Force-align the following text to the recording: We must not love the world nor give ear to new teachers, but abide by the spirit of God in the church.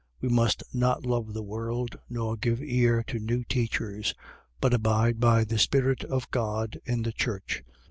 We 0.19 0.29
must 0.29 0.63
not 0.73 1.05
love 1.05 1.31
the 1.31 1.43
world 1.43 1.99
nor 2.09 2.35
give 2.35 2.59
ear 2.59 3.03
to 3.05 3.19
new 3.19 3.43
teachers, 3.43 4.15
but 4.59 4.73
abide 4.73 5.19
by 5.19 5.43
the 5.43 5.59
spirit 5.59 6.03
of 6.05 6.31
God 6.31 6.79
in 6.85 7.03
the 7.03 7.11
church. 7.13 7.61